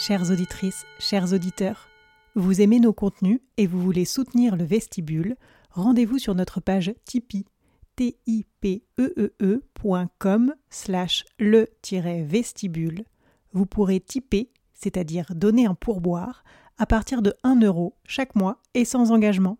[0.00, 1.90] Chères auditrices, chers auditeurs,
[2.34, 5.36] vous aimez nos contenus et vous voulez soutenir le vestibule,
[5.72, 7.44] rendez-vous sur notre page Tipeee
[7.96, 8.54] tipeee.com
[10.70, 13.04] slash le-vestibule.
[13.52, 16.44] Vous pourrez tiper, c'est-à-dire donner un pourboire,
[16.78, 19.58] à partir de 1 euro chaque mois et sans engagement.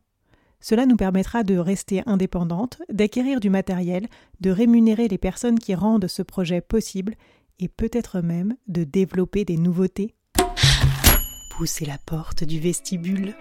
[0.58, 4.08] Cela nous permettra de rester indépendantes, d'acquérir du matériel,
[4.40, 7.14] de rémunérer les personnes qui rendent ce projet possible
[7.58, 10.14] et peut-être même de développer des nouveautés.
[11.60, 13.34] Poussez la porte du vestibule.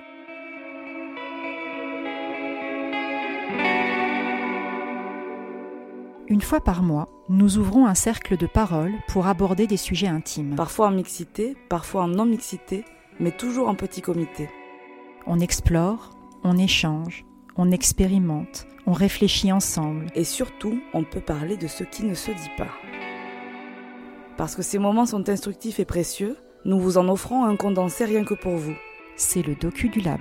[6.28, 10.56] Une fois par mois, nous ouvrons un cercle de parole pour aborder des sujets intimes.
[10.58, 12.84] Parfois en mixité, parfois en non-mixité,
[13.22, 14.50] mais toujours en petit comité.
[15.26, 16.10] On explore,
[16.44, 17.24] on échange,
[17.56, 20.08] on expérimente, on réfléchit ensemble.
[20.14, 22.74] Et surtout, on peut parler de ce qui ne se dit pas.
[24.36, 28.24] Parce que ces moments sont instructifs et précieux, nous vous en offrons un condensé rien
[28.24, 28.76] que pour vous.
[29.16, 30.20] C'est le docu du lab.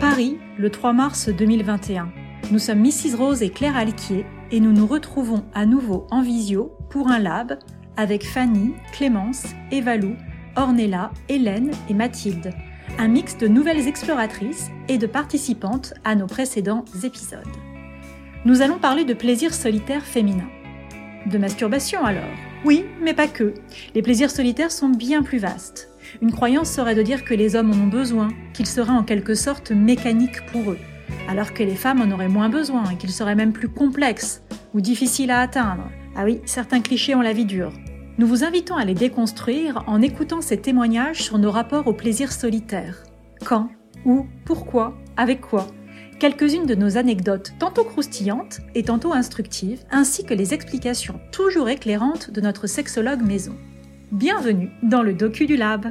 [0.00, 2.10] Paris, le 3 mars 2021.
[2.50, 6.72] Nous sommes Mrs Rose et Claire Alquier et nous nous retrouvons à nouveau en visio
[6.88, 7.58] pour un lab
[7.96, 10.16] avec Fanny, Clémence, Evalou,
[10.56, 12.52] Ornella, Hélène et Mathilde.
[12.98, 17.46] Un mix de nouvelles exploratrices et de participantes à nos précédents épisodes.
[18.46, 20.48] Nous allons parler de plaisir solitaire féminin.
[21.26, 22.24] De masturbation alors
[22.64, 23.52] Oui, mais pas que.
[23.94, 25.90] Les plaisirs solitaires sont bien plus vastes.
[26.22, 29.34] Une croyance serait de dire que les hommes en ont besoin, qu'ils seraient en quelque
[29.34, 30.78] sorte mécaniques pour eux,
[31.28, 34.80] alors que les femmes en auraient moins besoin et qu'ils seraient même plus complexes ou
[34.80, 35.90] difficiles à atteindre.
[36.16, 37.74] Ah oui, certains clichés ont la vie dure.
[38.16, 42.32] Nous vous invitons à les déconstruire en écoutant ces témoignages sur nos rapports au plaisir
[42.32, 43.02] solitaire.
[43.44, 43.68] Quand
[44.06, 45.66] Où Pourquoi Avec quoi
[46.20, 52.30] Quelques-unes de nos anecdotes, tantôt croustillantes et tantôt instructives, ainsi que les explications toujours éclairantes
[52.30, 53.56] de notre sexologue maison.
[54.12, 55.86] Bienvenue dans le docu du lab.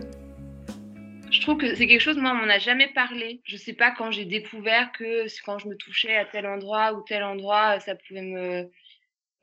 [1.32, 3.42] Je trouve que c'est quelque chose, moi, on m'en a jamais parlé.
[3.44, 7.02] Je sais pas quand j'ai découvert que quand je me touchais à tel endroit ou
[7.02, 8.70] tel endroit, ça pouvait me,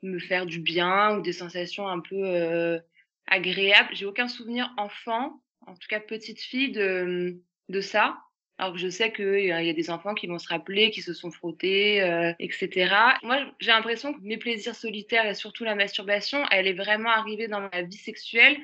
[0.03, 2.79] me faire du bien ou des sensations un peu euh,
[3.27, 3.89] agréables.
[3.91, 8.19] J'ai aucun souvenir enfant, en tout cas petite fille, de, de ça.
[8.57, 11.13] Alors que je sais qu'il y a des enfants qui vont se rappeler, qui se
[11.13, 12.91] sont frottés, euh, etc.
[13.21, 17.47] Moi, j'ai l'impression que mes plaisirs solitaires et surtout la masturbation, elle est vraiment arrivée
[17.47, 18.57] dans ma vie sexuelle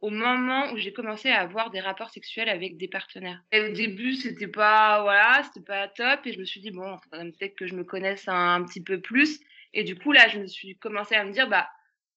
[0.00, 3.42] au moment où j'ai commencé à avoir des rapports sexuels avec des partenaires.
[3.52, 6.20] Et au début, c'était pas, voilà, c'était pas top.
[6.24, 9.40] Et je me suis dit, bon, peut-être que je me connaisse un, petit peu plus.
[9.74, 11.68] Et du coup, là, je me suis commencé à me dire, bah,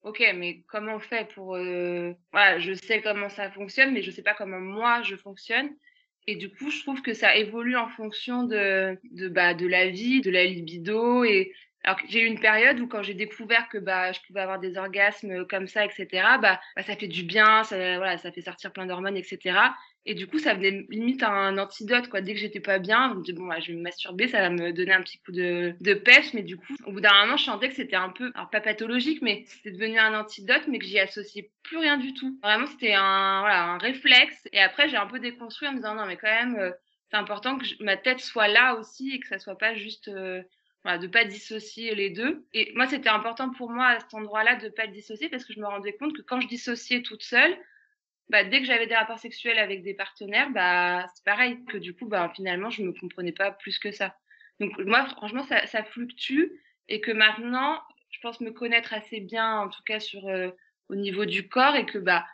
[0.03, 2.13] ok, mais comment on fait pour, euh...
[2.31, 5.69] voilà, je sais comment ça fonctionne, mais je sais pas comment moi je fonctionne.
[6.27, 9.89] Et du coup, je trouve que ça évolue en fonction de, de, bah, de la
[9.89, 11.23] vie, de la libido.
[11.23, 11.51] Et
[11.83, 14.77] alors j'ai eu une période où quand j'ai découvert que bah, je pouvais avoir des
[14.77, 16.07] orgasmes comme ça, etc.,
[16.41, 19.55] bah, bah ça fait du bien, ça, voilà, ça fait sortir plein d'hormones, etc.
[20.05, 22.21] Et du coup, ça venait limite un antidote, quoi.
[22.21, 24.39] Dès que j'étais pas bien, je me disais, bon, bah, je vais me masturber, ça
[24.39, 26.33] va me donner un petit coup de, de pêche.
[26.33, 28.61] Mais du coup, au bout d'un moment, je sentais que c'était un peu, alors pas
[28.61, 32.39] pathologique, mais c'était devenu un antidote, mais que j'y associais plus rien du tout.
[32.41, 34.47] Vraiment, c'était un, voilà, un réflexe.
[34.51, 36.71] Et après, j'ai un peu déconstruit en me disant, non, mais quand même, euh,
[37.11, 40.41] c'est important que ma tête soit là aussi et que ça soit pas juste, euh,
[40.83, 42.43] voilà, de pas dissocier les deux.
[42.53, 45.59] Et moi, c'était important pour moi à cet endroit-là de pas dissocier parce que je
[45.59, 47.55] me rendais compte que quand je dissociais toute seule,
[48.31, 51.93] bah, dès que j'avais des rapports sexuels avec des partenaires, bah, c'est pareil, que du
[51.93, 54.15] coup, bah, finalement, je me comprenais pas plus que ça.
[54.61, 56.49] Donc, moi, franchement, ça, ça fluctue
[56.87, 60.49] et que maintenant, je pense me connaître assez bien, en tout cas sur, euh,
[60.87, 62.25] au niveau du corps et que, bah,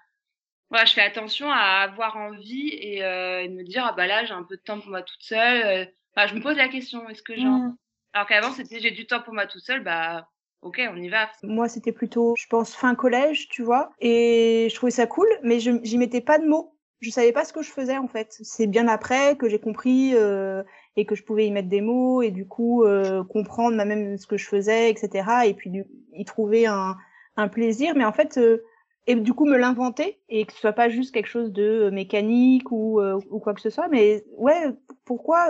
[0.69, 4.23] voilà, je fais attention à avoir envie et, euh, et me dire, ah bah là,
[4.23, 5.65] j'ai un peu de temps pour moi toute seule.
[5.65, 7.45] Euh, enfin, je me pose la question, est-ce que j'ai.
[7.45, 7.75] Mmh.
[8.13, 10.29] Alors qu'avant, c'était j'ai du temps pour moi toute seule, bah,
[10.61, 11.29] ok, on y va.
[11.43, 13.91] Moi, c'était plutôt, je pense, fin collège, tu vois.
[13.99, 16.73] Et je trouvais ça cool, mais je j'y mettais pas de mots.
[16.99, 18.35] Je savais pas ce que je faisais en fait.
[18.41, 20.63] C'est bien après que j'ai compris euh,
[20.95, 24.25] et que je pouvais y mettre des mots et du coup euh, comprendre même ce
[24.25, 25.29] que je faisais, etc.
[25.45, 25.71] Et puis
[26.13, 26.97] y trouver un,
[27.51, 27.93] plaisir.
[27.95, 28.63] Mais en fait, euh,
[29.05, 32.71] et du coup me l'inventer et que ce soit pas juste quelque chose de mécanique
[32.71, 33.87] ou, euh, ou quoi que ce soit.
[33.89, 34.71] Mais ouais,
[35.05, 35.49] pourquoi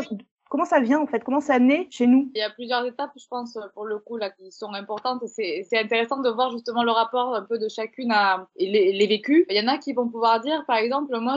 [0.50, 1.24] Comment ça vient en fait?
[1.24, 2.32] Comment ça naît chez nous?
[2.34, 5.24] Il y a plusieurs étapes, je pense, pour le coup, là, qui sont importantes.
[5.28, 9.46] C'est intéressant de voir justement le rapport un peu de chacune à les, vécus.
[9.50, 11.36] Il y en a qui vont pouvoir dire, par exemple, moi,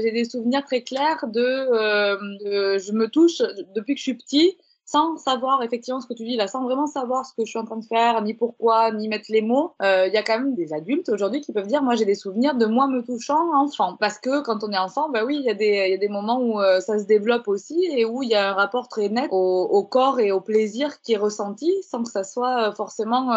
[0.00, 3.42] j'ai des souvenirs très clairs de, euh, de, je me touche
[3.74, 4.56] depuis que je suis petit
[4.88, 7.58] sans savoir effectivement ce que tu dis là, sans vraiment savoir ce que je suis
[7.58, 10.38] en train de faire, ni pourquoi, ni mettre les mots, euh, il y a quand
[10.38, 13.54] même des adultes aujourd'hui qui peuvent dire moi j'ai des souvenirs de moi me touchant
[13.54, 13.98] enfant.
[14.00, 16.80] Parce que quand on est enfant, bah oui, il y, a des, moments où euh,
[16.80, 19.84] ça se développe aussi et où il y a un rapport très net au, au,
[19.84, 23.30] corps et au plaisir qui est ressenti sans que ça soit forcément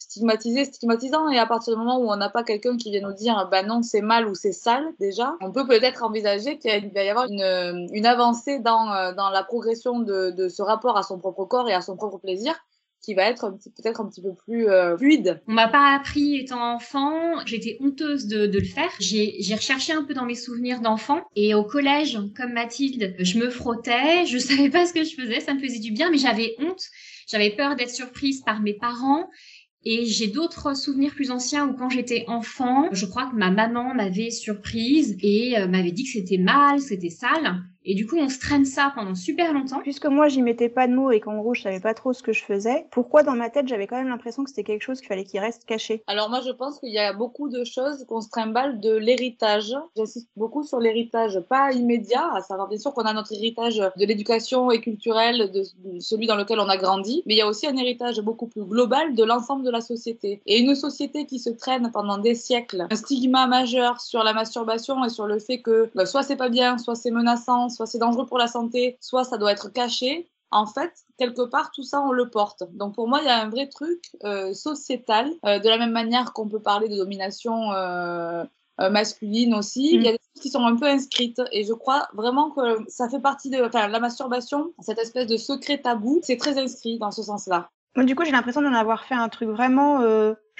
[0.00, 1.28] stigmatisé, stigmatisant.
[1.28, 3.62] Et à partir du moment où on n'a pas quelqu'un qui vient nous dire, bah
[3.62, 7.26] non, c'est mal ou c'est sale, déjà, on peut peut-être envisager qu'il va y avoir
[7.26, 11.44] une, une avancée dans, euh, dans la progression de, de ce rapport à son propre
[11.44, 12.54] corps et à son propre plaisir
[13.02, 15.40] qui va être peut-être un petit peu plus euh, fluide.
[15.48, 18.90] On m'a pas appris étant enfant, j'étais honteuse de, le faire.
[18.98, 23.48] J'ai recherché un peu dans mes souvenirs d'enfant et au collège, comme Mathilde, je me
[23.48, 26.54] frottais, je savais pas ce que je faisais, ça me faisait du bien, mais j'avais
[26.58, 26.82] honte,
[27.26, 29.28] j'avais peur d'être surprise par mes parents
[29.84, 33.94] et j'ai d'autres souvenirs plus anciens où quand j'étais enfant, je crois que ma maman
[33.94, 37.62] m'avait surprise et euh, m'avait dit que c'était mal, c'était sale.
[37.84, 39.80] Et du coup, on se traîne ça pendant super longtemps.
[39.80, 42.22] Puisque moi, j'y mettais pas de mots et qu'en gros, je savais pas trop ce
[42.22, 45.00] que je faisais, pourquoi dans ma tête, j'avais quand même l'impression que c'était quelque chose
[45.00, 46.02] qu'il fallait qu'il reste caché?
[46.06, 49.74] Alors moi, je pense qu'il y a beaucoup de choses qu'on se trimballe de l'héritage.
[49.96, 54.04] J'insiste beaucoup sur l'héritage, pas immédiat, à savoir bien sûr qu'on a notre héritage de
[54.04, 55.62] l'éducation et culturel, de
[56.00, 58.64] celui dans lequel on a grandi, mais il y a aussi un héritage beaucoup plus
[58.64, 60.42] global de l'ensemble de la société.
[60.46, 65.02] Et une société qui se traîne pendant des siècles un stigma majeur sur la masturbation
[65.04, 67.98] et sur le fait que bah, soit c'est pas bien, soit c'est menaçant, soit c'est
[67.98, 70.30] dangereux pour la santé, soit ça doit être caché.
[70.52, 72.64] En fait, quelque part, tout ça, on le porte.
[72.72, 75.92] Donc pour moi, il y a un vrai truc euh, sociétal, euh, de la même
[75.92, 78.44] manière qu'on peut parler de domination euh,
[78.78, 79.94] masculine aussi.
[79.94, 82.78] Il y a des choses qui sont un peu inscrites et je crois vraiment que
[82.88, 87.10] ça fait partie de la masturbation, cette espèce de secret tabou, c'est très inscrit dans
[87.10, 87.68] ce sens-là.
[87.96, 90.00] du coup, j'ai l'impression d'en avoir fait un truc vraiment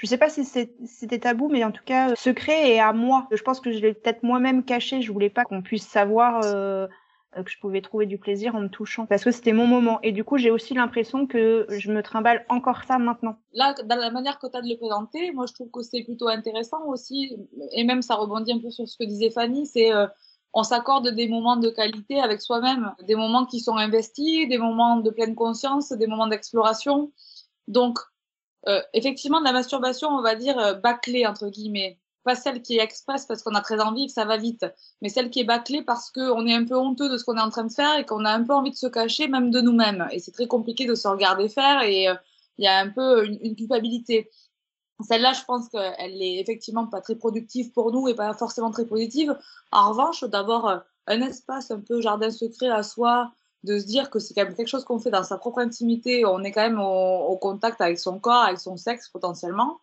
[0.01, 3.27] je sais pas si c'était tabou, mais en tout cas secret et à moi.
[3.31, 5.03] Je pense que je l'ai peut-être moi-même caché.
[5.03, 6.87] Je voulais pas qu'on puisse savoir euh, euh,
[7.33, 10.11] que je pouvais trouver du plaisir en me touchant parce que c'était mon moment et
[10.11, 13.37] du coup j'ai aussi l'impression que je me trimballe encore ça maintenant.
[13.53, 16.03] Là dans la manière que tu as de le présenter, moi je trouve que c'est
[16.03, 17.37] plutôt intéressant aussi
[17.71, 20.07] et même ça rebondit un peu sur ce que disait Fanny, c'est euh,
[20.53, 24.97] on s'accorde des moments de qualité avec soi-même, des moments qui sont investis, des moments
[24.97, 27.13] de pleine conscience, des moments d'exploration.
[27.69, 27.99] Donc
[28.67, 32.81] euh, effectivement la masturbation, on va dire euh, bâclée entre guillemets pas celle qui est
[32.81, 34.65] express parce qu'on a très envie que ça va vite,
[35.01, 37.41] mais celle qui est bâclée parce qu'on est un peu honteux de ce qu'on est
[37.41, 39.61] en train de faire et qu'on a un peu envie de se cacher même de
[39.61, 40.07] nous-mêmes.
[40.11, 42.15] Et c'est très compliqué de se regarder faire et euh,
[42.57, 44.29] il y a un peu une, culpabilité.
[45.07, 48.85] Celle-là, je pense qu'elle est effectivement pas très productive pour nous et pas forcément très
[48.85, 49.35] positive.
[49.71, 50.77] En revanche, d'avoir euh,
[51.07, 53.31] un espace un peu jardin secret à soi,
[53.63, 56.25] de se dire que c'est quand même quelque chose qu'on fait dans sa propre intimité,
[56.25, 59.79] on est quand même au contact avec son corps, avec son sexe potentiellement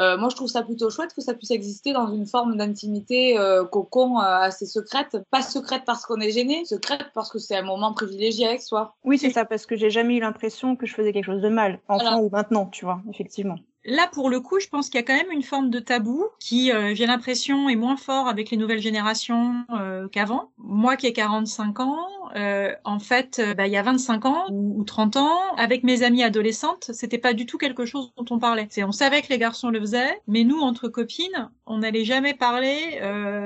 [0.00, 3.38] euh, moi, je trouve ça plutôt chouette que ça puisse exister dans une forme d'intimité
[3.38, 5.16] euh, cocon euh, assez secrète.
[5.30, 8.94] Pas secrète parce qu'on est gêné, secrète parce que c'est un moment privilégié avec soi.
[9.04, 11.48] Oui, c'est ça, parce que j'ai jamais eu l'impression que je faisais quelque chose de
[11.48, 13.56] mal, enfant ou maintenant, tu vois, effectivement.
[13.88, 16.26] Là, pour le coup, je pense qu'il y a quand même une forme de tabou
[16.40, 20.50] qui, euh, j'ai l'impression, est moins fort avec les nouvelles générations euh, qu'avant.
[20.58, 22.06] Moi qui ai 45 ans,
[22.36, 26.22] euh, en fait, bah, il y a 25 ans ou, 30 ans, avec mes amies
[26.22, 28.66] adolescentes, c'était pas du tout quelque chose dont on parlait.
[28.68, 32.34] C'est, on savait que les garçons le faisaient, mais nous, entre copines, on n'allait jamais
[32.34, 33.00] parler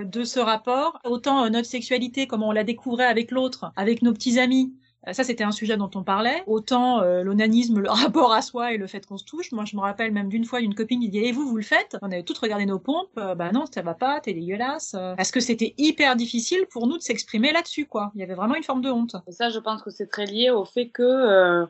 [0.04, 0.98] de ce rapport.
[1.04, 5.24] Autant notre sexualité, comme on la découvrait avec l'autre, avec nos petits amis, euh, ça,
[5.24, 6.44] c'était un sujet dont on parlait.
[6.46, 9.50] Autant euh, l'onanisme, le rapport à soi et le fait qu'on se touche.
[9.52, 11.62] Moi, je me rappelle même d'une fois d'une copine qui dit "Et vous, vous le
[11.62, 11.96] faites?
[12.02, 13.10] On avait toutes regardé nos pompes.
[13.18, 14.92] Euh, bah non, ça va pas, t'es dégueulasse.
[15.16, 18.12] Parce que c'était hyper difficile pour nous de s'exprimer là-dessus, quoi?
[18.14, 19.16] Il y avait vraiment une forme de honte.
[19.26, 21.66] Et ça, je pense que c'est très lié au fait que,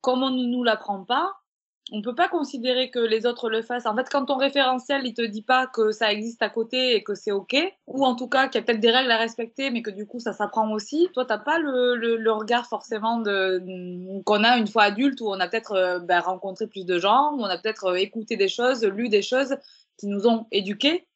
[0.00, 1.32] comme on ne nous l'apprend pas,
[1.92, 3.86] on peut pas considérer que les autres le fassent.
[3.86, 7.04] En fait, quand ton référentiel, il te dit pas que ça existe à côté et
[7.04, 9.70] que c'est ok, ou en tout cas qu'il y a peut-être des règles à respecter,
[9.70, 11.08] mais que du coup ça s'apprend aussi.
[11.14, 15.72] Toi, t'as pas le, regard forcément qu'on a une fois adulte où on a peut-être
[15.72, 19.08] euh, ben, rencontré plus de gens, où on a peut-être euh, écouté des choses, lu
[19.08, 19.56] des choses
[19.96, 21.06] qui nous ont éduqués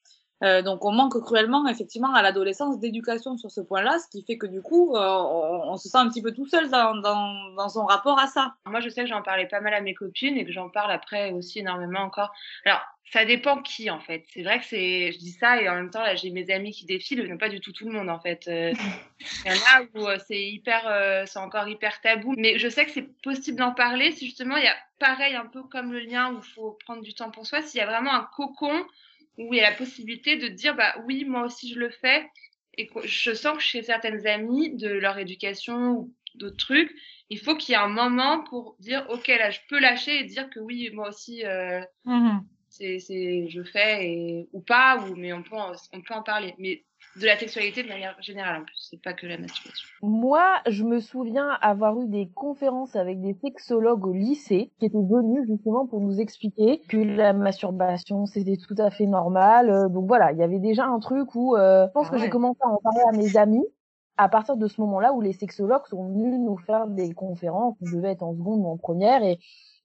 [0.43, 4.39] euh, donc on manque cruellement effectivement à l'adolescence d'éducation sur ce point-là, ce qui fait
[4.39, 7.69] que du coup euh, on, se sent un petit peu tout seul dans, dans, dans,
[7.69, 8.55] son rapport à ça.
[8.65, 10.93] Moi je sais que j'en parlais pas mal à mes copines et que j'en parle
[10.93, 12.33] après aussi énormément encore.
[12.65, 12.81] Alors
[13.13, 14.25] ça dépend qui en fait.
[14.33, 16.71] C'est vrai que c'est, je dis ça et en même temps là j'ai mes amis
[16.71, 18.49] qui défilent, mais pas du tout tout le monde en fait.
[18.49, 18.73] Euh,
[19.45, 22.93] il y en a où c'est hyper, c'est encore hyper tabou, mais je sais que
[22.93, 26.33] c'est possible d'en parler si justement il y a pareil un peu comme le lien
[26.33, 28.87] où il faut prendre du temps pour soi, s'il y a vraiment un cocon
[29.39, 32.29] où il y a la possibilité de dire bah oui moi aussi je le fais.
[32.79, 36.95] Et je sens que chez certaines amies de leur éducation ou d'autres trucs
[37.31, 40.25] il faut qu'il y ait un moment pour dire ok là je peux lâcher et
[40.25, 45.33] dire que oui moi aussi euh, c'est c'est je fais et ou pas ou mais
[45.33, 45.57] on peut
[45.93, 46.83] on peut en parler mais
[47.17, 49.89] de la sexualité de manière générale en plus, c'est pas que la masturbation.
[50.03, 54.97] Moi, je me souviens avoir eu des conférences avec des sexologues au lycée qui étaient
[54.97, 59.71] venus justement pour nous expliquer que la masturbation c'était tout à fait normal.
[59.71, 62.19] Euh, donc voilà, il y avait déjà un truc où euh, je pense Ah que
[62.19, 63.67] j'ai commencé à en parler à mes amis
[64.17, 67.91] à partir de ce moment-là où les sexologues sont venus nous faire des conférences, on
[67.91, 69.39] devait être en seconde ou en première et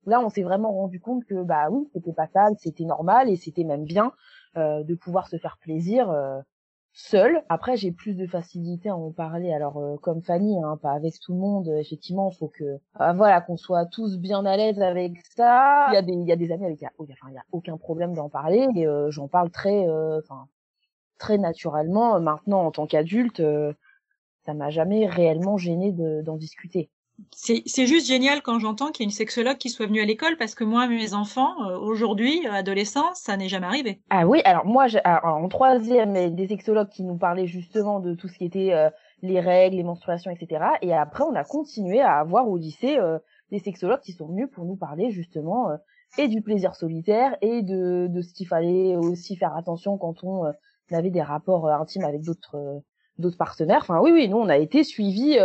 [0.06, 3.36] là on s'est vraiment rendu compte que bah oui, c'était pas sale, c'était normal et
[3.36, 4.12] c'était même bien
[4.58, 6.40] euh, de pouvoir se faire plaisir euh,
[6.96, 7.44] seul.
[7.50, 9.54] Après, j'ai plus de facilité à en parler.
[9.54, 11.68] Alors, euh, comme Fanny, hein, pas avec tout le monde.
[11.68, 15.88] Effectivement, faut que, euh, voilà, qu'on soit tous bien à l'aise avec ça.
[15.92, 17.78] Il y a des, il y a des amis avec qui il y a, aucun
[17.78, 18.68] problème d'en parler.
[18.76, 20.48] Et euh, j'en parle très, euh, enfin,
[21.20, 22.20] très naturellement.
[22.20, 23.44] Maintenant, en tant qu'adulte,
[24.46, 26.90] ça m'a jamais réellement gêné de- d'en discuter.
[27.32, 30.36] C'est juste génial quand j'entends qu'il y a une sexologue qui soit venue à l'école
[30.38, 34.02] parce que moi, mes enfants, euh, aujourd'hui, euh, adolescents, ça n'est jamais arrivé.
[34.10, 38.28] Ah oui, alors moi, alors, en troisième, des sexologues qui nous parlaient justement de tout
[38.28, 38.90] ce qui était euh,
[39.22, 40.66] les règles, les menstruations, etc.
[40.82, 43.20] Et après, on a continué à avoir au lycée euh,
[43.52, 45.78] des sexologues qui sont venus pour nous parler justement euh,
[46.18, 50.46] et du plaisir solitaire et de, de ce qu'il fallait aussi faire attention quand on
[50.46, 50.52] euh,
[50.92, 52.82] avait des rapports intimes avec d'autres
[53.18, 53.80] d'autres partenaires.
[53.82, 55.38] Enfin oui, oui, nous, on a été suivis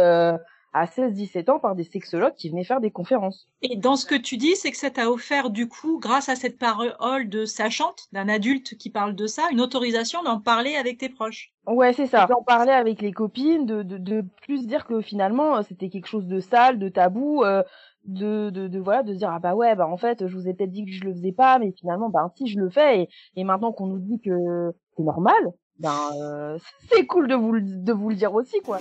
[0.73, 3.49] à 16-17 ans par des sexologues qui venaient faire des conférences.
[3.63, 6.37] Et dans ce que tu dis, c'est que ça t'a offert, du coup, grâce à
[6.37, 10.99] cette parole de sachante, d'un adulte qui parle de ça, une autorisation d'en parler avec
[10.99, 11.53] tes proches.
[11.67, 12.27] Ouais, c'est ça.
[12.27, 16.27] D'en parler avec les copines, de, de, de plus dire que finalement c'était quelque chose
[16.27, 17.63] de sale, de tabou, euh,
[18.05, 20.49] de, de, de voilà, de se dire ah bah ouais bah en fait je vous
[20.49, 23.03] ai peut-être dit que je le faisais pas, mais finalement bah si je le fais
[23.03, 26.59] et, et maintenant qu'on nous dit que c'est normal, ben euh,
[26.91, 28.79] c'est cool de vous le, de vous le dire aussi quoi.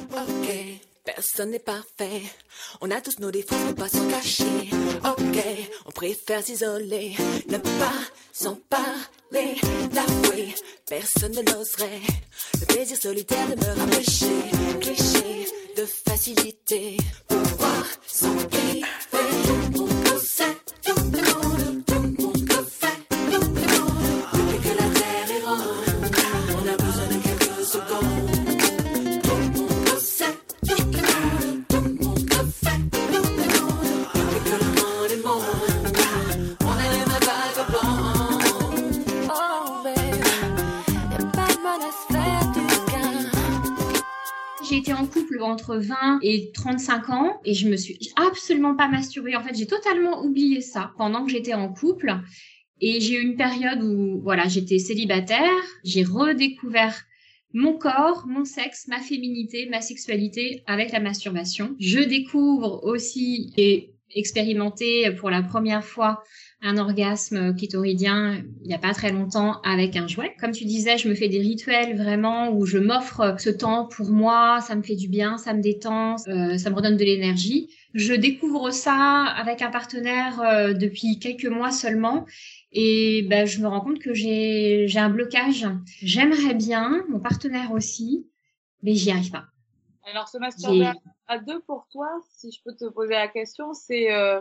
[1.16, 2.22] Personne n'est parfait.
[2.82, 4.70] On a tous nos défauts, faut pas s'en cacher.
[5.06, 5.44] Ok,
[5.86, 7.16] on préfère s'isoler,
[7.48, 8.02] ne pas
[8.34, 9.56] s'en parler.
[9.92, 10.54] D'avouer,
[10.88, 12.02] personne ne l'oserait.
[12.60, 14.28] Le plaisir solitaire demeure un péché.
[14.82, 15.48] Cliché
[15.78, 16.98] de facilité.
[17.28, 19.79] Pouvoir s'en priver.
[45.42, 49.36] Entre 20 et 35 ans et je me suis absolument pas masturbée.
[49.36, 52.14] En fait, j'ai totalement oublié ça pendant que j'étais en couple.
[52.82, 55.52] Et j'ai eu une période où, voilà, j'étais célibataire.
[55.84, 56.96] J'ai redécouvert
[57.54, 61.76] mon corps, mon sexe, ma féminité, ma sexualité avec la masturbation.
[61.80, 66.24] Je découvre aussi et expérimenté pour la première fois
[66.62, 70.36] un orgasme clitoridien il n'y a pas très longtemps avec un jouet.
[70.40, 74.10] Comme tu disais, je me fais des rituels vraiment où je m'offre ce temps pour
[74.10, 77.70] moi, ça me fait du bien, ça me détend, euh, ça me redonne de l'énergie.
[77.94, 82.26] Je découvre ça avec un partenaire euh, depuis quelques mois seulement
[82.72, 85.66] et ben, je me rends compte que j'ai j'ai un blocage.
[86.02, 88.28] J'aimerais bien, mon partenaire aussi,
[88.84, 89.46] mais j'y arrive pas.
[90.12, 90.92] Alors, se masturber
[91.28, 94.40] à deux pour toi, si je peux te poser la question, c'est euh,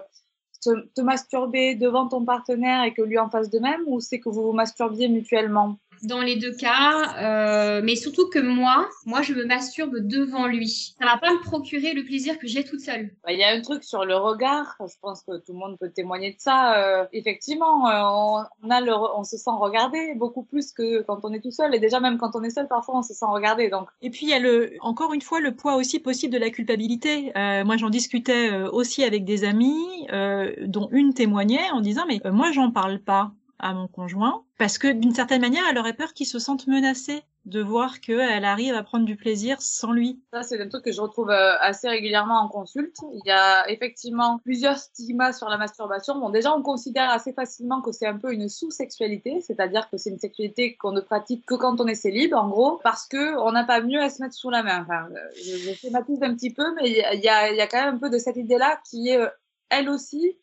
[0.62, 4.20] te, te masturber devant ton partenaire et que lui en fasse de même ou c'est
[4.20, 5.78] que vous vous masturbiez mutuellement?
[6.02, 10.94] Dans les deux cas, euh, mais surtout que moi, moi, je me masturbe devant lui.
[11.00, 13.10] Ça va pas me procurer le plaisir que j'ai toute seule.
[13.24, 15.76] Bah, Il y a un truc sur le regard, je pense que tout le monde
[15.78, 16.78] peut témoigner de ça.
[16.78, 21.32] euh, effectivement, euh, on, a le, on se sent regardé beaucoup plus que quand on
[21.32, 21.74] est tout seul.
[21.74, 23.68] Et déjà, même quand on est seul, parfois, on se sent regardé.
[23.68, 26.38] Donc, Et puis il y a le, encore une fois, le poids aussi possible de
[26.38, 27.32] la culpabilité.
[27.36, 32.20] Euh, moi, j'en discutais aussi avec des amis, euh, dont une témoignait en disant mais
[32.24, 35.94] euh, moi, j'en parle pas à mon conjoint parce que d'une certaine manière, elle aurait
[35.94, 40.20] peur qu'il se sente menacé de voir qu'elle arrive à prendre du plaisir sans lui.
[40.32, 42.96] Ça, c'est un truc que je retrouve euh, assez régulièrement en consulte.
[43.14, 46.18] Il y a effectivement plusieurs stigmas sur la masturbation.
[46.18, 50.10] Bon, déjà, on considère assez facilement que c'est un peu une sous-sexualité, c'est-à-dire que c'est
[50.10, 53.52] une sexualité qu'on ne pratique que quand on est célib, en gros, parce que on
[53.52, 54.82] n'a pas mieux à se mettre sous la main.
[54.82, 57.98] Enfin, euh, je, je schématise un petit peu, mais il y a, quand même un
[57.98, 59.28] peu de cette idée-là qui est, euh,
[59.70, 60.36] elle aussi,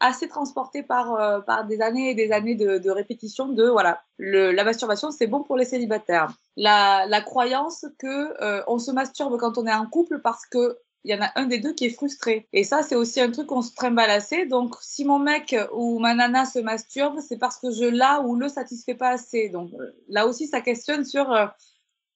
[0.00, 4.02] assez transportée par, euh, par des années et des années de, de répétition de, voilà,
[4.16, 8.90] le, la masturbation, c'est bon pour les célibataires la, la croyance que euh, on se
[8.90, 11.72] masturbe quand on est en couple parce que il y en a un des deux
[11.72, 12.46] qui est frustré.
[12.52, 14.44] Et ça, c'est aussi un truc qu'on se trimballe assez.
[14.44, 18.36] Donc, si mon mec ou ma nana se masturbe, c'est parce que je la ou
[18.36, 19.48] le satisfait pas assez.
[19.48, 21.34] Donc, euh, là aussi, ça questionne sur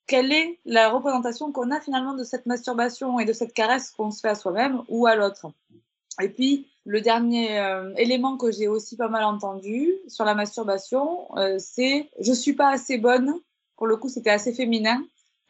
[0.06, 4.10] quelle est la représentation qu'on a finalement de cette masturbation et de cette caresse qu'on
[4.10, 5.46] se fait à soi-même ou à l'autre.
[6.20, 11.28] Et puis, le dernier euh, élément que j'ai aussi pas mal entendu sur la masturbation,
[11.36, 13.34] euh, c'est je suis pas assez bonne.
[13.76, 15.02] Pour le coup, c'était assez féminin.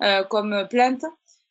[0.02, 1.04] euh, comme plainte.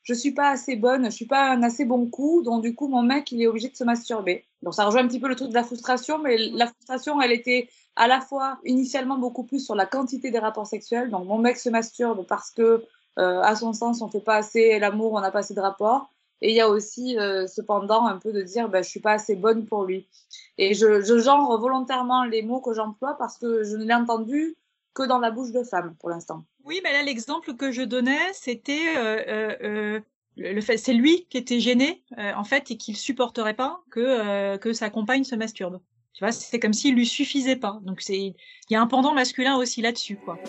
[0.04, 2.90] Je suis pas assez bonne, je suis pas un assez bon coup, donc du coup
[2.90, 4.44] mon mec il est obligé de se masturber.
[4.62, 7.32] Donc ça rejoint un petit peu le truc de la frustration, mais la frustration elle
[7.32, 11.10] était à la fois initialement beaucoup plus sur la quantité des rapports sexuels.
[11.10, 12.84] Donc mon mec se masturbe parce que
[13.16, 16.10] à son sens on fait pas assez l'amour, on n'a pas assez de rapports.
[16.44, 19.14] Et il y a aussi euh, cependant un peu de dire ben, je suis pas
[19.14, 20.10] assez bonne pour lui.
[20.58, 24.58] Et je, je genre volontairement les mots que j'emploie parce que je ne l'ai entendu
[24.94, 26.44] que dans la bouche de femme pour l'instant.
[26.66, 30.00] Oui, mais là l'exemple que je donnais, c'était euh, euh
[30.36, 34.74] le fait, c'est lui qui était gêné en fait et qu'il supporterait pas que que
[34.74, 35.80] sa compagne se masturbe.
[36.14, 37.80] Tu vois, c'est comme s'il lui suffisait pas.
[37.84, 38.36] Donc c'est il
[38.72, 40.40] y a un pendant masculin aussi là-dessus quoi.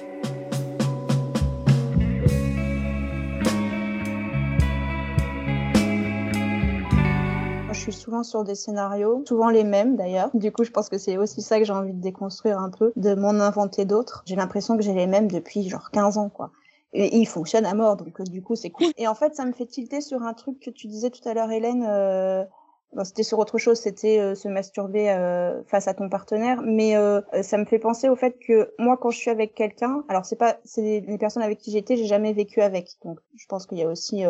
[7.75, 10.31] Je suis souvent sur des scénarios, souvent les mêmes d'ailleurs.
[10.33, 12.93] Du coup, je pense que c'est aussi ça que j'ai envie de déconstruire un peu,
[12.97, 14.23] de m'en inventer d'autres.
[14.27, 16.51] J'ai l'impression que j'ai les mêmes depuis genre 15 ans, quoi.
[16.93, 18.87] Et, ils fonctionnent à mort, donc euh, du coup, c'est cool.
[18.97, 21.35] Et en fait, ça me fait tilter sur un truc que tu disais tout à
[21.35, 21.85] l'heure, Hélène.
[21.89, 22.45] Euh...
[23.03, 25.09] c'était sur autre chose, c'était euh, se masturber
[25.67, 26.95] face à ton partenaire, mais
[27.43, 30.37] ça me fait penser au fait que moi, quand je suis avec quelqu'un, alors c'est
[30.37, 33.79] pas, c'est les personnes avec qui j'étais, j'ai jamais vécu avec, donc je pense qu'il
[33.79, 34.25] y a aussi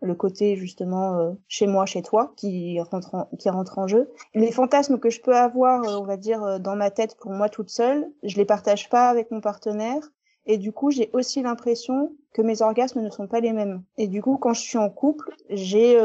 [0.00, 4.10] le côté justement euh, chez moi, chez toi, qui rentre en, qui rentre en jeu.
[4.34, 7.32] Les fantasmes que je peux avoir, euh, on va dire, euh, dans ma tête pour
[7.32, 10.02] moi toute seule, je les partage pas avec mon partenaire.
[10.46, 13.82] Et du coup, j'ai aussi l'impression que mes orgasmes ne sont pas les mêmes.
[13.98, 16.00] Et du coup, quand je suis en couple, j'ai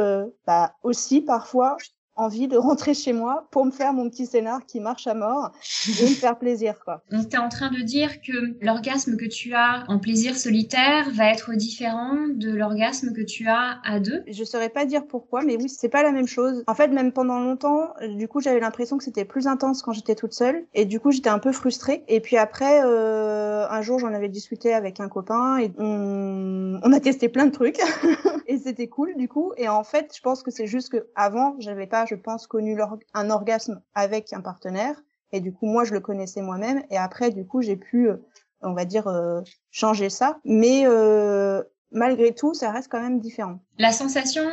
[0.45, 1.77] bah, aussi parfois
[2.15, 5.51] envie de rentrer chez moi pour me faire mon petit scénar qui marche à mort
[5.87, 7.03] et me faire plaisir quoi.
[7.11, 11.09] Donc tu es en train de dire que l'orgasme que tu as en plaisir solitaire
[11.11, 14.23] va être différent de l'orgasme que tu as à deux?
[14.27, 16.63] Je saurais pas dire pourquoi mais oui, c'est pas la même chose.
[16.67, 20.15] En fait, même pendant longtemps, du coup, j'avais l'impression que c'était plus intense quand j'étais
[20.15, 23.99] toute seule et du coup, j'étais un peu frustrée et puis après euh, un jour,
[23.99, 27.79] j'en avais discuté avec un copain et on, on a testé plein de trucs
[28.47, 31.55] et c'était cool du coup et en fait, je pense que c'est juste que avant,
[31.59, 32.77] j'avais pas je pense, connu
[33.13, 35.01] un orgasme avec un partenaire.
[35.31, 36.83] Et du coup, moi, je le connaissais moi-même.
[36.91, 38.17] Et après, du coup, j'ai pu, euh,
[38.61, 40.39] on va dire, euh, changer ça.
[40.45, 43.59] Mais euh, malgré tout, ça reste quand même différent.
[43.77, 44.47] La sensation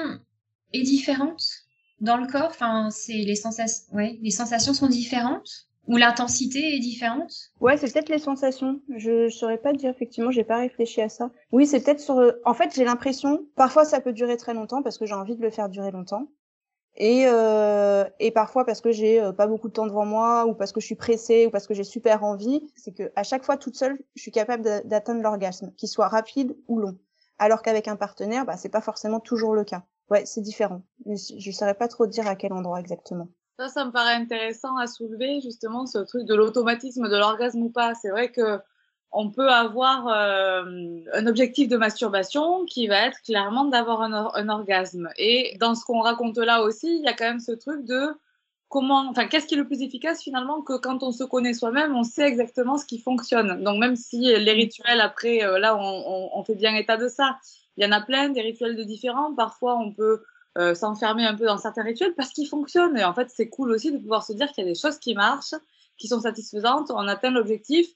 [0.72, 1.42] est différente
[2.00, 2.48] dans le corps?
[2.48, 3.94] Enfin, c'est les sensations.
[3.94, 5.68] Ouais, les sensations sont différentes?
[5.90, 7.32] Ou l'intensité est différente?
[7.60, 8.80] Ouais, c'est peut-être les sensations.
[8.96, 11.30] Je, je saurais pas dire effectivement, j'ai pas réfléchi à ça.
[11.50, 12.32] Oui, c'est peut-être sur.
[12.44, 13.44] En fait, j'ai l'impression.
[13.56, 16.28] Parfois, ça peut durer très longtemps parce que j'ai envie de le faire durer longtemps.
[16.96, 20.54] Et, euh, et parfois parce que j'ai euh, pas beaucoup de temps devant moi ou
[20.54, 23.44] parce que je suis pressée ou parce que j'ai super envie, c'est que à chaque
[23.44, 26.98] fois toute seule, je suis capable d'atteindre l'orgasme, qu'il soit rapide ou long.
[27.38, 29.84] Alors qu'avec un partenaire, bah c'est pas forcément toujours le cas.
[30.10, 30.82] Ouais, c'est différent.
[31.06, 33.28] Mais je saurais pas trop dire à quel endroit exactement.
[33.60, 37.68] Ça, ça me paraît intéressant à soulever justement ce truc de l'automatisme de l'orgasme ou
[37.68, 37.94] pas.
[37.94, 38.58] C'est vrai que
[39.12, 40.64] on peut avoir euh,
[41.12, 45.10] un objectif de masturbation qui va être clairement d'avoir un, orgasme.
[45.18, 48.14] Et dans ce qu'on raconte là aussi, il y a quand même ce truc de
[48.70, 51.94] comment, enfin, qu'est-ce qui est le plus efficace finalement que quand on se connaît soi-même,
[51.94, 53.62] on sait exactement ce qui fonctionne.
[53.62, 57.36] Donc même si les rituels, après, euh, là, on, on, fait bien état de ça.
[57.76, 59.34] Il y en a plein, des rituels de différents.
[59.34, 60.22] Parfois, on peut
[60.60, 62.96] euh, s'enfermer un peu dans certains rituels parce qu'ils fonctionnent.
[62.98, 64.98] Et en fait, c'est cool aussi de pouvoir se dire qu'il y a des choses
[64.98, 65.54] qui marchent,
[65.96, 67.86] qui sont satisfaisantes, on atteint l'objectif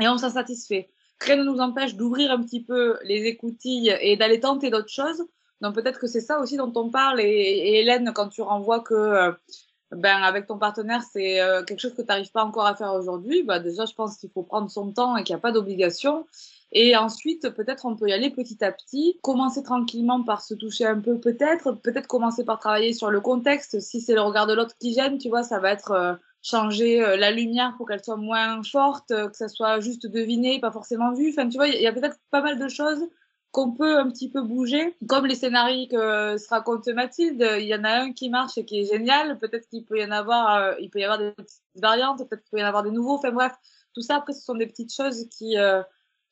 [0.00, 0.90] et on s'en satisfait.
[1.20, 5.24] Rien ne nous empêche d'ouvrir un petit peu les écoutilles et d'aller tenter d'autres choses.
[5.60, 7.20] Donc peut-être que c'est ça aussi dont on parle.
[7.20, 9.32] Et, Hélène, quand tu renvoies que euh,
[9.92, 12.92] ben avec ton partenaire c'est euh, quelque chose que tu n'arrives pas encore à faire
[12.92, 15.52] aujourd'hui, bah déjà je pense qu'il faut prendre son temps et qu'il n'y a pas
[15.52, 16.26] d'obligation.
[16.76, 20.84] Et ensuite, peut-être on peut y aller petit à petit, commencer tranquillement par se toucher
[20.84, 23.78] un peu, peut-être, peut-être commencer par travailler sur le contexte.
[23.78, 27.00] Si c'est le regard de l'autre qui gêne, tu vois, ça va être euh, changer
[27.00, 30.72] euh, la lumière pour qu'elle soit moins forte, euh, que ça soit juste deviné, pas
[30.72, 31.30] forcément vu.
[31.30, 33.08] Enfin, tu vois, il y a peut-être pas mal de choses
[33.52, 37.46] qu'on peut un petit peu bouger, comme les scénarios que se raconte Mathilde.
[37.60, 39.38] Il y en a un qui marche et qui est génial.
[39.38, 42.50] Peut-être qu'il peut y en avoir, il peut y avoir des petites variantes, peut-être qu'il
[42.50, 43.14] peut y en avoir des nouveaux.
[43.14, 43.52] Enfin bref,
[43.94, 45.56] tout ça après, ce sont des petites choses qui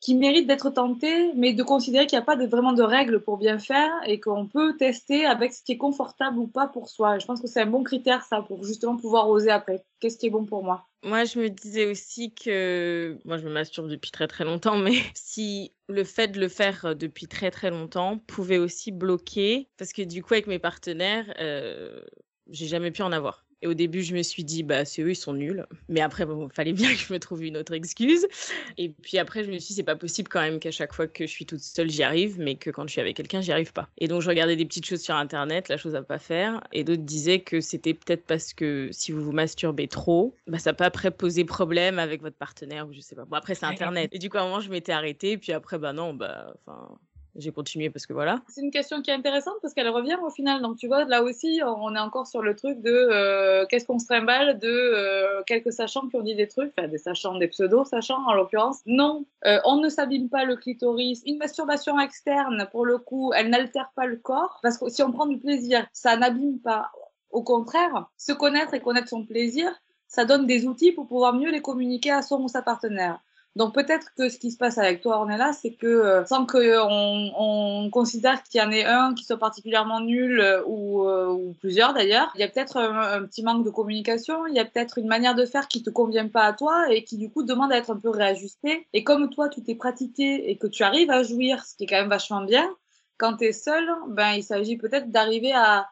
[0.03, 3.39] qui mérite d'être tenté, mais de considérer qu'il n'y a pas vraiment de règles pour
[3.39, 7.21] bien faire et qu'on peut tester avec ce qui est confortable ou pas pour soi.
[7.21, 9.85] je pense que c'est un bon critère, ça, pour justement pouvoir oser après.
[10.01, 10.89] Qu'est-ce qui est bon pour moi?
[11.05, 13.17] Moi, je me disais aussi que.
[13.25, 16.97] Moi, je me masturbe depuis très très longtemps, mais si le fait de le faire
[16.97, 22.03] depuis très très longtemps pouvait aussi bloquer, parce que du coup, avec mes partenaires, euh,
[22.51, 23.45] j'ai jamais pu en avoir.
[23.63, 25.65] Et au début, je me suis dit, bah, c'est eux, ils sont nuls.
[25.89, 28.27] Mais après, il fallait bien que je me trouve une autre excuse.
[28.77, 31.07] Et puis après, je me suis dit, c'est pas possible quand même qu'à chaque fois
[31.07, 33.53] que je suis toute seule, j'y arrive, mais que quand je suis avec quelqu'un, j'y
[33.53, 33.89] arrive pas.
[33.99, 36.61] Et donc, je regardais des petites choses sur Internet, la chose à pas faire.
[36.73, 40.73] Et d'autres disaient que c'était peut-être parce que si vous vous masturbez trop, bah, ça
[40.73, 43.25] peut après poser problème avec votre partenaire ou je sais pas.
[43.25, 44.11] Bon, après, c'est Internet.
[44.13, 45.39] Et du coup, à un moment, je m'étais arrêtée.
[45.39, 46.99] Puis après, bah non, bah, enfin
[47.37, 48.41] j'ai continué parce que voilà.
[48.49, 50.61] C'est une question qui est intéressante parce qu'elle revient au final.
[50.61, 53.99] Donc tu vois, là aussi, on est encore sur le truc de euh, qu'est-ce qu'on
[53.99, 58.23] se trimballe de euh, quelques sachants qui ont dit des trucs, des sachants, des pseudo-sachants
[58.27, 58.81] en l'occurrence.
[58.87, 61.23] Non, euh, on ne s'abîme pas le clitoris.
[61.27, 65.13] Une masturbation externe, pour le coup, elle n'altère pas le corps parce que si on
[65.13, 66.91] prend du plaisir, ça n'abîme pas.
[67.31, 69.73] Au contraire, se connaître et connaître son plaisir,
[70.07, 73.21] ça donne des outils pour pouvoir mieux les communiquer à son ou sa partenaire.
[73.55, 77.33] Donc peut-être que ce qui se passe avec toi, Ornella, c'est que euh, sans qu'on
[77.37, 81.53] on considère qu'il y en ait un qui soit particulièrement nul euh, ou, euh, ou,
[81.61, 84.97] plusieurs d'ailleurs, il y a peut-être un, petit manque de communication, il y a peut-être
[84.97, 87.71] une manière de faire qui te convient pas à toi et qui du coup demande
[87.73, 88.87] à être un peu réajustée.
[88.95, 91.87] Et comme toi, tu t'es pratiqué et que tu arrives à jouir, ce qui est
[91.87, 92.67] quand même vachement bien,
[93.19, 95.89] quand tu es seul, ben il s'agit peut-être d'arriver à,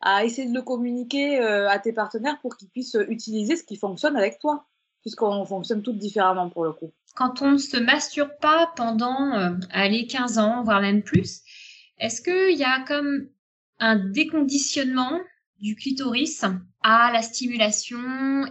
[0.00, 4.16] à essayer de le communiquer à tes partenaires pour qu'ils puissent utiliser ce qui fonctionne
[4.16, 4.64] avec toi
[5.02, 6.92] puisqu'on fonctionne toutes différemment pour le coup.
[7.14, 11.42] Quand on ne se masturbe pas pendant, euh, allez, 15 ans, voire même plus,
[11.98, 13.28] est-ce qu'il y a comme
[13.78, 15.20] un déconditionnement
[15.60, 16.44] du clitoris
[16.82, 17.98] à la stimulation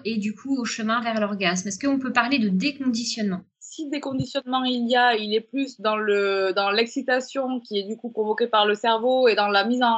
[0.06, 1.68] et du coup au chemin vers l'orgasme?
[1.68, 3.42] Est-ce qu'on peut parler de déconditionnement?
[3.60, 7.98] Si déconditionnement il y a, il est plus dans le dans l'excitation qui est du
[7.98, 9.98] coup provoquée par le cerveau et dans la mise en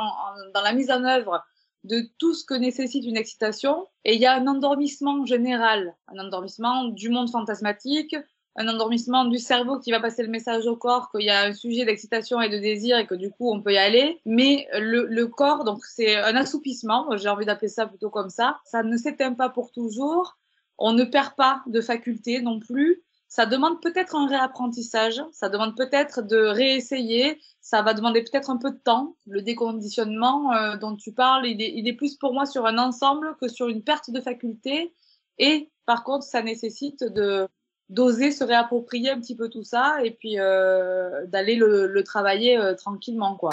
[0.53, 1.43] dans la mise en œuvre
[1.83, 3.87] de tout ce que nécessite une excitation.
[4.05, 8.15] Et il y a un endormissement général, un endormissement du monde fantasmatique,
[8.55, 11.53] un endormissement du cerveau qui va passer le message au corps qu'il y a un
[11.53, 14.19] sujet d'excitation et de désir et que du coup on peut y aller.
[14.25, 18.83] Mais le, corps, donc c'est un assoupissement, j'ai envie d'appeler ça plutôt comme ça, ça
[18.83, 20.37] ne s'éteint pas pour toujours.
[20.77, 25.75] On ne perd pas de faculté non plus ça demande peut-être un réapprentissage, ça demande
[25.75, 29.15] peut-être de réessayer, ça va demander peut-être un peu de temps.
[29.25, 32.77] Le déconditionnement euh, dont tu parles, il est, il est, plus pour moi sur un
[32.77, 34.93] ensemble que sur une perte de faculté.
[35.39, 37.47] Et par contre, ça nécessite de
[37.89, 42.57] d'oser se réapproprier un petit peu tout ça et puis euh, d'aller le, le, travailler
[42.57, 43.51] euh, tranquillement, quoi.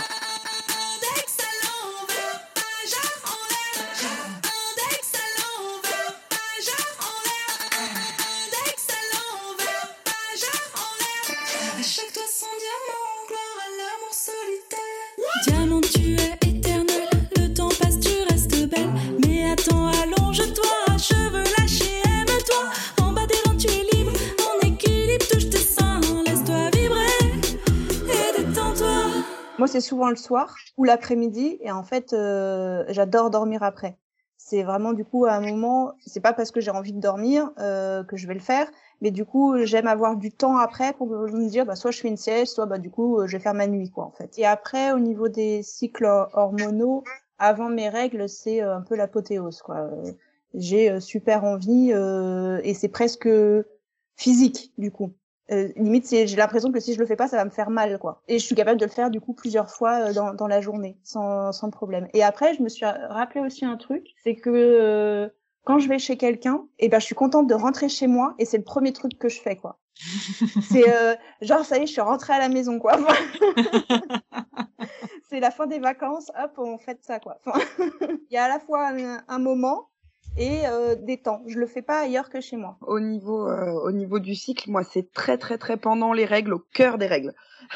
[29.71, 33.97] C'est souvent le soir ou l'après-midi et en fait, euh, j'adore dormir après.
[34.37, 37.51] C'est vraiment du coup à un moment, c'est pas parce que j'ai envie de dormir
[37.59, 38.69] euh, que je vais le faire,
[39.01, 42.09] mais du coup j'aime avoir du temps après pour me dire bah soit je fais
[42.09, 44.39] une sieste, soit bah du coup je vais faire ma nuit quoi en fait.
[44.39, 47.05] Et après au niveau des cycles hormonaux,
[47.39, 49.91] avant mes règles c'est euh, un peu l'apothéose quoi.
[50.55, 51.93] J'ai super envie
[52.65, 53.29] et c'est presque
[54.17, 55.13] physique du coup.
[55.51, 57.99] Euh, limite, j'ai l'impression que si je le fais pas, ça va me faire mal,
[57.99, 58.23] quoi.
[58.29, 60.61] Et je suis capable de le faire du coup plusieurs fois euh, dans, dans la
[60.61, 62.09] journée, sans, sans problème.
[62.15, 65.29] Et après, je me suis rappelé aussi un truc, c'est que euh,
[65.65, 68.35] quand je vais chez quelqu'un, et eh ben je suis contente de rentrer chez moi,
[68.39, 69.79] et c'est le premier truc que je fais, quoi.
[70.71, 70.85] c'est
[71.43, 72.93] genre ça y est, je suis rentrée à la maison, quoi.
[75.29, 77.39] c'est la fin des vacances, hop, on fait ça, quoi.
[78.01, 78.93] Il y a à la fois
[79.29, 79.90] un moment
[80.41, 81.43] et euh, des temps.
[81.47, 82.79] Je le fais pas ailleurs que chez moi.
[82.81, 86.55] Au niveau, euh, au niveau du cycle, moi, c'est très, très, très pendant les règles,
[86.55, 87.35] au cœur des règles.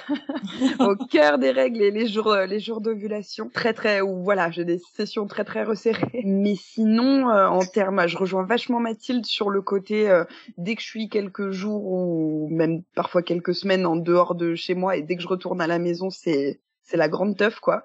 [0.81, 4.51] au cœur des règles et les jours, euh, les jours d'ovulation, très, très, ou voilà,
[4.51, 6.23] j'ai des sessions très, très resserrées.
[6.25, 10.11] Mais sinon, euh, en termes, je rejoins vachement Mathilde sur le côté,
[10.57, 14.75] dès que je suis quelques jours ou même parfois quelques semaines en dehors de chez
[14.75, 17.83] moi et dès que je retourne à la maison, c'est c'est la grande teuf quoi.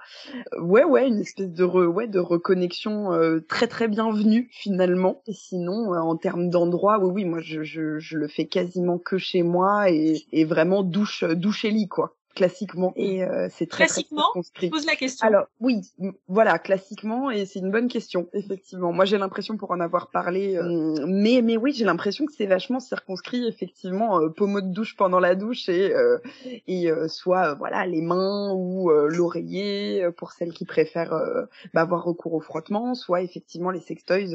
[0.60, 5.22] Ouais ouais, une espèce de ouais de reconnexion euh, très très bienvenue finalement.
[5.28, 9.00] Et sinon euh, en termes d'endroit, oui oui, moi je, je, je le fais quasiment
[9.00, 13.68] que chez moi et, et vraiment douche douche et lit quoi classiquement et euh, c'est
[13.68, 15.28] très classiquement très je pose la question.
[15.28, 15.82] Alors oui
[16.30, 18.94] voilà classiquement et c'est une bonne question effectivement.
[18.94, 22.46] Moi j'ai l'impression pour en avoir parlé euh, mais mais oui j'ai l'impression que c'est
[22.46, 26.18] vachement circonscrit effectivement euh, pommeau de douche pendant la douche et euh,
[26.66, 31.18] et soit voilà les mains ou l'oreiller pour celles qui préfèrent
[31.74, 34.34] bah, avoir recours au frottement soit effectivement les sextoys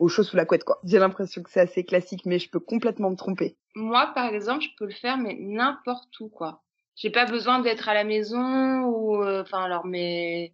[0.00, 0.80] au chaud sous la couette quoi.
[0.82, 3.56] J'ai l'impression que c'est assez classique mais je peux complètement me tromper.
[3.76, 6.62] Moi par exemple je peux le faire mais n'importe où quoi
[6.98, 10.52] j'ai pas besoin d'être à la maison ou euh, enfin alors mais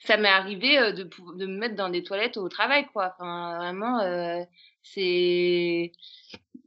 [0.00, 3.14] ça m'est arrivé euh, de de me mettre dans des toilettes au travail quoi.
[3.14, 4.42] Enfin vraiment euh,
[4.82, 5.92] c'est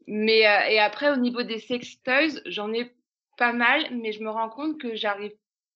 [0.07, 2.95] mais et après au niveau des sex toys j'en ai
[3.37, 5.33] pas mal mais je me rends compte que j'arrive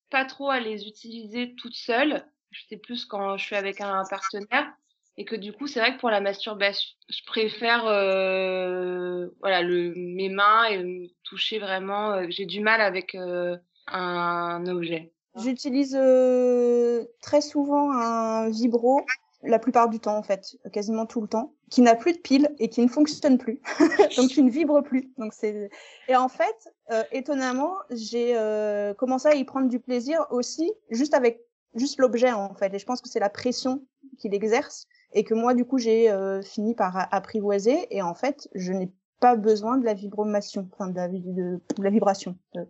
[0.09, 2.25] pas trop à les utiliser toute seule.
[2.51, 4.71] Je sais plus quand je suis avec un partenaire
[5.17, 10.29] et que du coup c'est vrai que pour la masturbation je préfère euh, voilà mes
[10.29, 17.05] mains et me toucher vraiment euh, j'ai du mal avec euh, un objet J'utilise euh,
[17.21, 19.01] très souvent un vibro
[19.43, 22.53] la plupart du temps en fait, quasiment tout le temps, qui n'a plus de pile
[22.59, 23.59] et qui ne fonctionne plus,
[24.17, 25.11] donc qui ne vibre plus.
[25.17, 25.71] Donc c'est
[26.09, 26.69] et en fait,
[27.11, 28.35] étonnamment, j'ai
[28.99, 31.41] commencé à y prendre du plaisir aussi, juste avec
[31.75, 32.73] juste l'objet en fait.
[32.73, 33.81] Et je pense que c'est la pression
[34.19, 38.49] qu'il exerce et que moi du coup j'ai euh, fini par apprivoiser et en fait
[38.55, 42.35] je n'ai pas besoin de la vibration, enfin de la, de, de la vibration.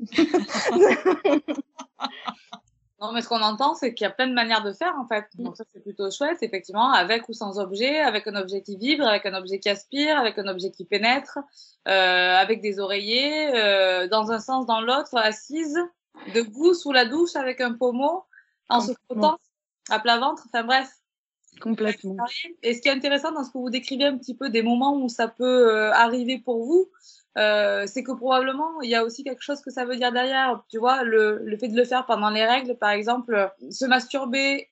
[3.01, 5.07] Non, mais ce qu'on entend, c'est qu'il y a plein de manières de faire, en
[5.07, 5.25] fait.
[5.39, 9.07] Donc ça, c'est plutôt chouette, effectivement, avec ou sans objet, avec un objet qui vibre,
[9.07, 11.39] avec un objet qui aspire, avec un objet qui pénètre,
[11.87, 15.79] euh, avec des oreillers, euh, dans un sens, dans l'autre, assise,
[16.35, 18.23] debout, sous la douche, avec un pommeau,
[18.69, 19.39] en se frottant,
[19.89, 20.87] à plat ventre, enfin bref.
[21.61, 22.17] Complètement.
[22.63, 24.95] Et ce qui est intéressant dans ce que vous décrivez un petit peu des moments
[24.95, 26.89] où ça peut euh, arriver pour vous,
[27.37, 30.63] euh, c'est que probablement il y a aussi quelque chose que ça veut dire derrière.
[30.69, 34.69] Tu vois, le, le fait de le faire pendant les règles, par exemple, se masturber,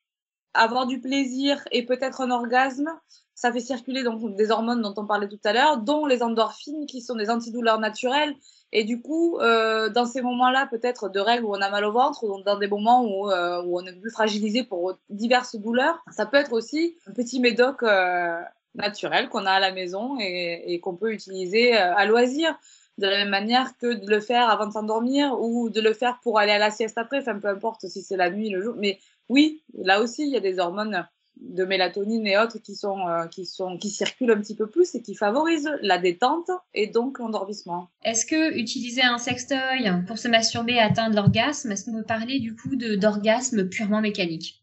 [0.54, 2.90] avoir du plaisir et peut-être un orgasme,
[3.36, 6.86] ça fait circuler donc des hormones dont on parlait tout à l'heure, dont les endorphines
[6.88, 8.36] qui sont des antidouleurs naturelles.
[8.72, 11.92] Et du coup, euh, dans ces moments-là, peut-être de règles où on a mal au
[11.92, 16.04] ventre, ou dans des moments où, euh, où on est plus fragilisé pour diverses douleurs,
[16.12, 18.40] ça peut être aussi un petit médoc euh,
[18.76, 22.56] naturel qu'on a à la maison et, qu'on peut utiliser à loisir
[23.00, 26.20] de la même manière que de le faire avant de s'endormir ou de le faire
[26.22, 28.76] pour aller à la sieste après, enfin peu importe si c'est la nuit, le jour.
[28.78, 31.08] Mais oui, là aussi, il y a des hormones
[31.40, 34.94] de mélatonine et autres qui sont euh, qui sont qui circulent un petit peu plus
[34.96, 37.90] et qui favorisent la détente et donc l'endormissement.
[38.04, 42.40] Est-ce que utiliser un sextoy pour se masturber et atteindre l'orgasme, est-ce qu'on peut parler
[42.40, 44.59] du coup d'orgasme purement mécanique?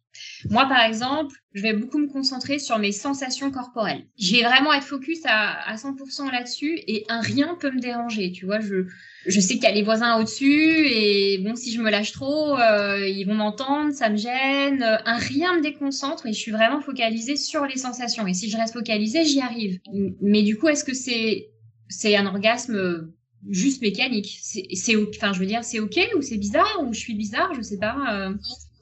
[0.51, 4.07] Moi, par exemple, je vais beaucoup me concentrer sur mes sensations corporelles.
[4.19, 8.33] Je vais vraiment être focus à, à 100% là-dessus et un rien peut me déranger.
[8.33, 8.87] Tu vois, je,
[9.27, 12.59] je sais qu'il y a les voisins au-dessus et bon, si je me lâche trop,
[12.59, 14.83] euh, ils vont m'entendre, ça me gêne.
[15.05, 18.27] Un rien me déconcentre et je suis vraiment focalisée sur les sensations.
[18.27, 19.81] Et si je reste focalisée, j'y arrive.
[20.21, 21.49] Mais du coup, est-ce que c'est
[21.89, 23.09] c'est un orgasme
[23.49, 24.39] juste mécanique?
[24.43, 27.63] C'est, enfin, je veux dire, c'est ok ou c'est bizarre ou je suis bizarre, je
[27.63, 27.97] sais pas.
[28.11, 28.35] Euh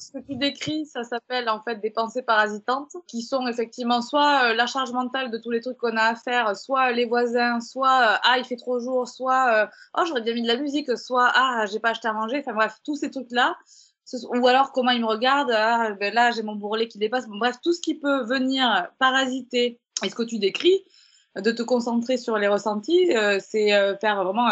[0.04, 4.50] ce que tu décris, ça s'appelle en fait des pensées parasitantes, qui sont effectivement soit
[4.50, 7.60] euh, la charge mentale de tous les trucs qu'on a à faire, soit les voisins,
[7.60, 10.56] soit euh, ah il fait trop jour, soit euh, oh j'aurais bien mis de la
[10.56, 13.56] musique, soit ah j'ai pas acheté à manger, enfin bref tous ces trucs là,
[14.34, 17.56] ou alors comment il me regarde, ah ben là j'ai mon bourrelet qui dépasse, bref
[17.62, 19.80] tout ce qui peut venir parasiter.
[20.02, 20.84] Et ce que tu décris,
[21.36, 24.48] de te concentrer sur les ressentis, c'est faire vraiment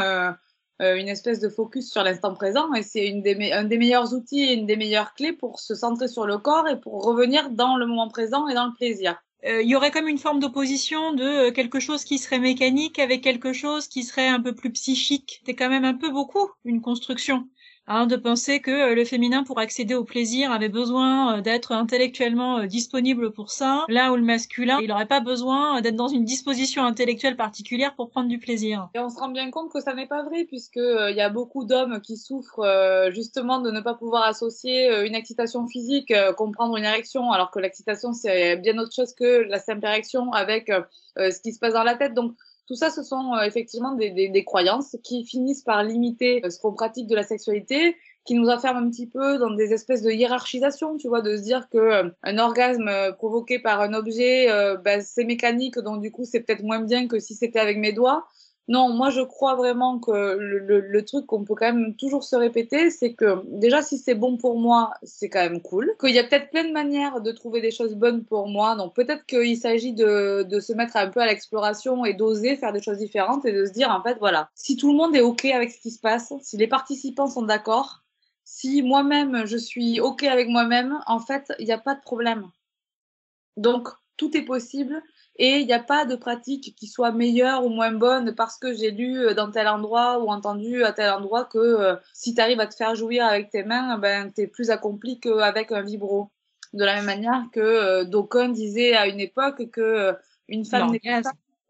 [0.83, 3.09] une espèce de focus sur l'instant présent et c'est
[3.53, 6.69] un des meilleurs outils et une des meilleures clés pour se centrer sur le corps
[6.69, 9.17] et pour revenir dans le moment présent et dans le plaisir.
[9.45, 13.01] Euh, il y aurait comme une forme d'opposition de euh, quelque chose qui serait mécanique
[13.01, 15.43] avec quelque chose qui serait un peu plus psychique.
[15.45, 17.49] C'est quand même un peu beaucoup une construction.
[17.89, 21.73] Hein, de penser que euh, le féminin pour accéder au plaisir avait besoin euh, d'être
[21.73, 26.07] intellectuellement euh, disponible pour ça, là où le masculin, il n'aurait pas besoin d'être dans
[26.07, 28.89] une disposition intellectuelle particulière pour prendre du plaisir.
[28.95, 31.29] Et on se rend bien compte que ça n'est pas vrai puisque il y a
[31.29, 36.85] beaucoup d'hommes qui souffrent justement de ne pas pouvoir associer une excitation physique, comprendre une
[36.85, 40.71] érection, alors que l'excitation c'est bien autre chose que la simple érection avec
[41.17, 42.15] ce qui se passe dans la tête.
[42.15, 42.35] Donc
[42.67, 46.51] tout ça, ce sont euh, effectivement des, des, des, croyances qui finissent par limiter euh,
[46.51, 50.03] ce qu'on pratique de la sexualité, qui nous enferment un petit peu dans des espèces
[50.03, 54.47] de hiérarchisation, tu vois, de se dire que euh, un orgasme provoqué par un objet,
[54.85, 57.93] ben, c'est mécanique, donc du coup, c'est peut-être moins bien que si c'était avec mes
[57.93, 58.27] doigts.
[58.69, 62.91] Non, moi je crois vraiment que le, truc qu'on peut quand même toujours se répéter,
[62.91, 65.93] c'est que déjà si c'est bon pour moi, c'est quand même cool.
[65.99, 68.77] Qu'il y a peut-être plein de manières de trouver des choses bonnes pour moi.
[68.77, 72.81] Donc peut-être qu'il s'agit de se mettre un peu à l'exploration et d'oser faire des
[72.81, 75.45] choses différentes et de se dire en fait voilà, si tout le monde est ok
[75.47, 78.03] avec ce qui se passe, si les participants sont d'accord,
[78.45, 82.49] si moi-même je suis ok avec moi-même, en fait il n'y a pas de problème.
[83.57, 85.03] Donc tout est possible
[85.37, 88.75] et il n'y a pas de pratique qui soit meilleure ou moins bonne parce que
[88.75, 92.41] j'ai lu euh, dans tel endroit ou entendu à tel endroit que euh, si tu
[92.41, 95.83] arrives à te faire jouir avec tes mains, ben, tu es plus accompli qu'avec un
[95.83, 96.31] vibro.
[96.75, 100.15] De la même manière que euh, d'aucuns disaient à une époque que
[100.49, 101.21] une femme n'était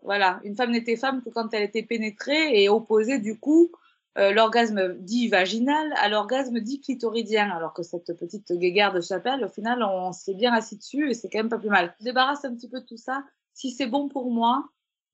[0.05, 3.71] voilà, une femme n'était femme que quand elle était pénétrée et opposée du coup
[4.17, 9.49] l'orgasme dit vaginal à l'orgasme dit clitoridien, alors que cette petite guéguerre de chapelle, au
[9.49, 11.95] final, on s'est bien assis dessus et c'est quand même pas plus mal.
[12.01, 14.65] Je débarrasse un petit peu de tout ça si c'est bon pour moi,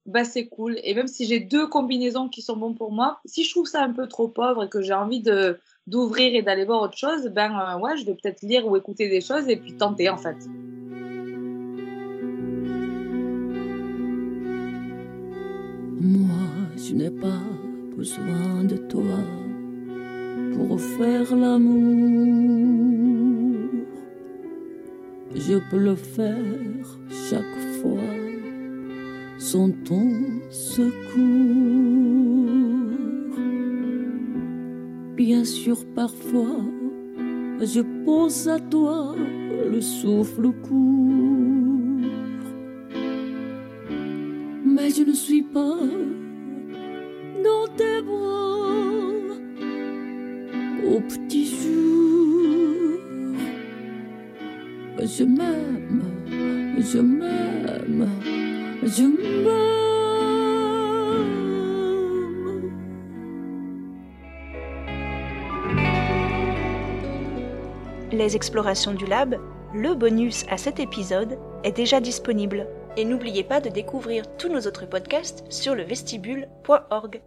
[0.09, 0.79] bah c'est cool.
[0.85, 3.83] Et même si j'ai deux combinaisons qui sont bons pour moi, si je trouve ça
[3.83, 7.29] un peu trop pauvre et que j'ai envie de d'ouvrir et d'aller voir autre chose,
[7.29, 10.17] ben euh, ouais, je vais peut-être lire ou écouter des choses et puis tenter en
[10.19, 10.37] fait.
[16.01, 16.37] Moi,
[16.77, 17.41] je n'ai pas
[17.97, 19.19] besoin de toi
[20.55, 22.69] pour faire l'amour.
[25.35, 26.99] Je peux le faire
[27.31, 28.28] chaque fois
[29.51, 30.11] sans ton
[30.51, 30.93] secours.
[35.17, 36.67] Bien sûr, parfois,
[37.63, 39.17] je pense à toi,
[39.73, 42.45] le souffle court.
[44.67, 45.79] Mais je ne suis pas
[47.47, 48.69] dans tes bras
[50.93, 52.99] au petit jour.
[55.17, 56.03] Je m'aime,
[56.81, 58.28] je m'aime.
[68.13, 69.37] Les explorations du lab,
[69.75, 72.67] le bonus à cet épisode, est déjà disponible.
[72.97, 77.21] Et n'oubliez pas de découvrir tous nos autres podcasts sur le vestibule.org.